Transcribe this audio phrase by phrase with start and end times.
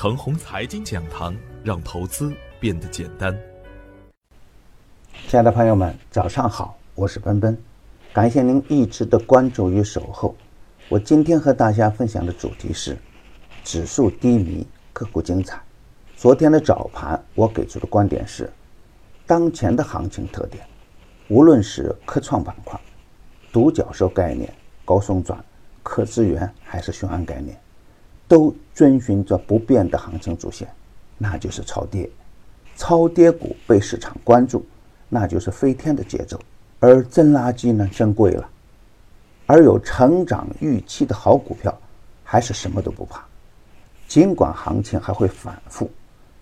[0.00, 3.36] 程红财经讲堂，让投资变得简单。
[5.26, 7.58] 亲爱的朋友们，早上好，我是奔奔，
[8.12, 10.36] 感谢您一直的关注与守候。
[10.88, 12.96] 我今天和大家分享的主题是：
[13.64, 15.60] 指数低迷，个股精彩。
[16.16, 18.48] 昨天的早盘，我给出的观点是，
[19.26, 20.64] 当前的行情特点，
[21.26, 22.80] 无论是科创板块、
[23.52, 24.48] 独角兽概念、
[24.84, 25.44] 高送转、
[25.82, 27.60] 科资源还是雄安概念。
[28.28, 30.68] 都遵循着不变的行情主线，
[31.16, 32.08] 那就是超跌。
[32.76, 34.64] 超跌股被市场关注，
[35.08, 36.38] 那就是飞天的节奏。
[36.78, 38.48] 而真垃圾呢，真贵了。
[39.46, 41.76] 而有成长预期的好股票，
[42.22, 43.24] 还是什么都不怕。
[44.06, 45.90] 尽管行情还会反复，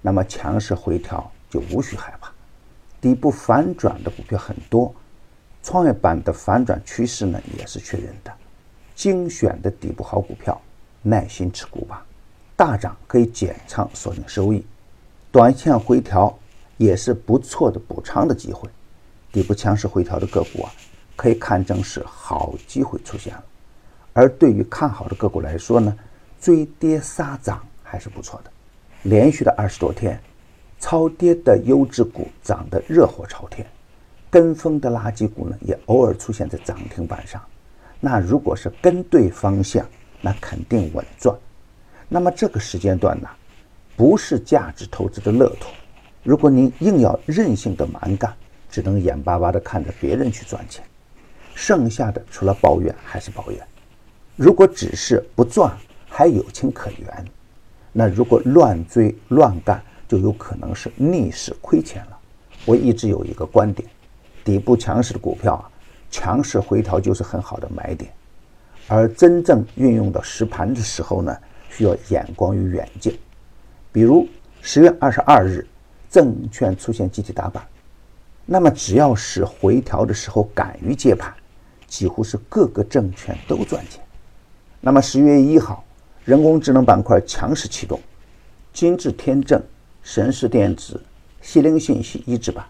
[0.00, 2.32] 那么强势回调就无需害怕。
[3.00, 4.92] 底部反转的股票很多，
[5.62, 8.32] 创业板的反转趋势呢也是确认的。
[8.94, 10.60] 精选的底部好股票。
[11.06, 12.04] 耐心持股吧，
[12.56, 14.64] 大涨可以减仓锁定收益，
[15.30, 16.36] 短线回调
[16.78, 18.68] 也是不错的补仓的机会。
[19.30, 20.72] 底部强势回调的个股啊，
[21.14, 23.44] 可以看成是好机会出现了。
[24.14, 25.94] 而对于看好的个股来说呢，
[26.40, 28.50] 追跌杀涨还是不错的。
[29.02, 30.18] 连续的二十多天，
[30.80, 33.66] 超跌的优质股涨得热火朝天，
[34.30, 37.42] 跟风的垃圾股呢也偶尔出现在涨停板上。
[38.00, 39.86] 那如果是跟对方向，
[40.24, 41.36] 那肯定稳赚。
[42.08, 43.28] 那么这个时间段呢，
[43.94, 45.68] 不是价值投资的乐土。
[46.22, 48.34] 如果您硬要任性的蛮干，
[48.70, 50.82] 只能眼巴巴的看着别人去赚钱，
[51.54, 53.60] 剩下的除了抱怨还是抱怨。
[54.34, 55.76] 如果只是不赚，
[56.08, 57.24] 还有情可原。
[57.92, 62.18] 那如果乱追乱干，就有可能是逆势亏钱了。
[62.64, 63.86] 我一直有一个观点：
[64.42, 65.68] 底部强势的股票啊，
[66.10, 68.10] 强势回调就是很好的买点。
[68.86, 71.36] 而真正运用到实盘的时候呢，
[71.70, 73.14] 需要眼光与远见。
[73.90, 74.28] 比如
[74.60, 75.66] 十月二十二日，
[76.10, 77.64] 证券出现集体打板，
[78.44, 81.32] 那么只要是回调的时候敢于接盘，
[81.86, 84.02] 几乎是各个证券都赚钱。
[84.80, 85.82] 那么十月一号，
[86.24, 87.98] 人工智能板块强势启动，
[88.72, 89.62] 金智天正、
[90.02, 91.00] 神识电子、
[91.40, 92.64] 西陵信息一字板。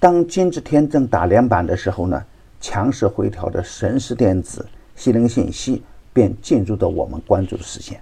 [0.00, 2.20] 当金智天正打连板的时候呢，
[2.60, 4.66] 强势回调的神识电子。
[5.02, 5.82] 西陵信息
[6.12, 8.00] 便进入到我们关注的视线。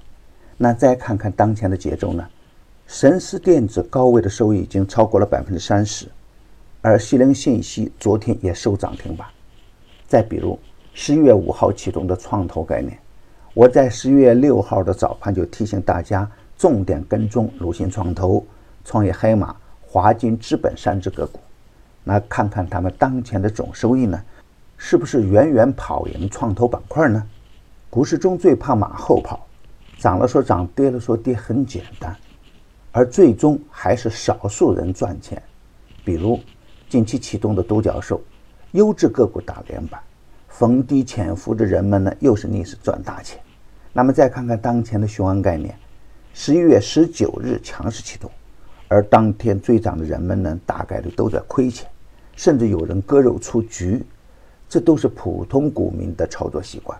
[0.58, 2.28] 那再看看当前的节奏呢？
[2.86, 6.06] 神思电子高位的收益已经超过了百分之三十，
[6.82, 9.26] 而西陵信息昨天也收涨停板。
[10.06, 10.58] 再比如
[10.92, 12.98] 十一月五号启动的创投概念，
[13.54, 18.44] 我在十一月六号的早盘就提醒大家重点跟踪鲁信创投、
[18.84, 21.40] 创业黑马、华金资本三只个股。
[22.04, 24.22] 那看看他们当前的总收益呢？
[24.82, 27.22] 是不是远远跑赢创投板块呢？
[27.90, 29.46] 股市中最怕马后炮，
[29.98, 32.16] 涨了说涨，跌了说跌，很简单，
[32.90, 35.40] 而最终还是少数人赚钱。
[36.02, 36.40] 比如
[36.88, 38.22] 近期启动的独角兽，
[38.70, 40.00] 优质个股打连板，
[40.48, 43.38] 逢低潜伏的人们呢，又是逆势赚大钱。
[43.92, 45.78] 那么再看看当前的雄安概念，
[46.32, 48.30] 十一月十九日强势启动，
[48.88, 51.86] 而当天追涨的人们呢，大概率都在亏钱，
[52.34, 54.02] 甚至有人割肉出局。
[54.70, 56.96] 这都是普通股民的操作习惯。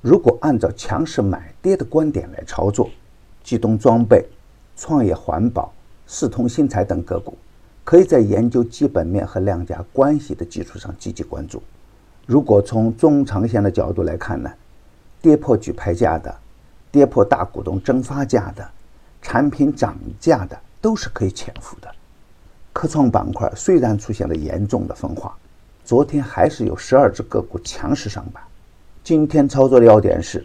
[0.00, 2.88] 如果按照强势买跌的观点来操作，
[3.44, 4.26] 机动装备、
[4.78, 5.70] 创业环保、
[6.06, 7.36] 四通新材等个股，
[7.84, 11.62] 可以在研究基本面和量价关系的基础上积极关注。
[12.26, 14.50] 如果从中长线的角度来看呢，
[15.20, 16.34] 跌破举牌价的、
[16.90, 18.66] 跌破大股东蒸发价的、
[19.20, 21.94] 产品涨价的，都是可以潜伏的。
[22.72, 25.36] 科创板块虽然出现了严重的分化。
[25.92, 28.42] 昨天还是有十二只个股强势上板，
[29.04, 30.42] 今天操作的要点是，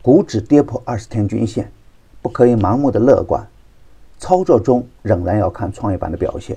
[0.00, 1.68] 股指跌破二十天均线，
[2.22, 3.44] 不可以盲目的乐观，
[4.20, 6.56] 操作中仍然要看创业板的表现。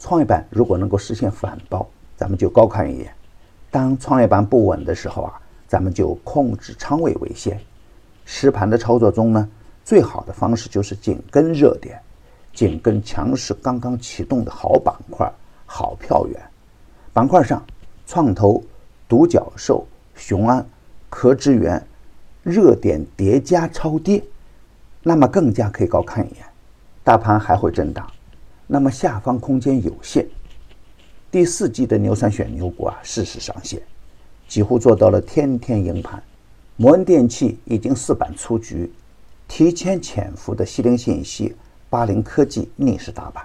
[0.00, 3.06] 创业板如果能够实现反包，咱们就高看一眼；
[3.70, 7.56] 当创业板不稳的时候啊，咱们就控制仓位为先。
[8.24, 9.48] 实盘的操作中呢，
[9.84, 12.00] 最好的方式就是紧跟热点，
[12.52, 15.32] 紧跟强势刚刚启动的好板块、
[15.66, 16.49] 好票源。
[17.12, 17.60] 板块上，
[18.06, 18.62] 创投、
[19.08, 19.84] 独角兽、
[20.14, 20.64] 雄安、
[21.08, 21.84] 壳资源
[22.44, 24.22] 热点叠加超跌，
[25.02, 26.44] 那么更加可以高看一眼。
[27.02, 28.08] 大盘还会震荡，
[28.68, 30.24] 那么下方空间有限。
[31.32, 33.82] 第四季的牛三选牛股啊，适时上线，
[34.46, 36.22] 几乎做到了天天赢盘。
[36.76, 38.92] 摩恩电器已经四板出局，
[39.48, 41.56] 提前潜伏的西陵信息、
[41.88, 43.44] 八零科技逆势打板，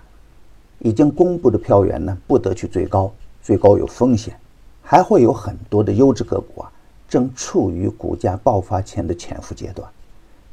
[0.80, 3.12] 已经公布的票源呢，不得去追高。
[3.46, 4.36] 最高有风险，
[4.82, 6.72] 还会有很多的优质个股啊，
[7.08, 9.88] 正处于股价爆发前的潜伏阶段，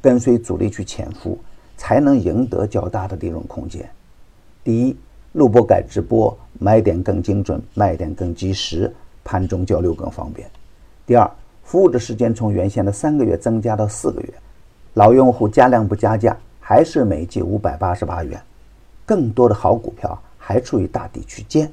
[0.02, 1.38] 跟随主力去潜伏，
[1.78, 3.88] 才能赢得较大的利润空间。
[4.62, 4.94] 第一，
[5.32, 10.46] 录播改直播，买点更精准，卖点更及时，盘中交流更方便。
[11.06, 11.30] 第二，
[11.64, 14.34] 服务的时间从原先的三个月增加到四个月，
[14.92, 18.38] 老用户加量不加价，还是每季五百八十八元。
[19.06, 21.72] 更多的好股票还处于大底区间，